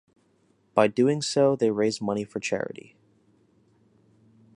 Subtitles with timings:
[0.73, 2.95] By doing so they raise money for charity.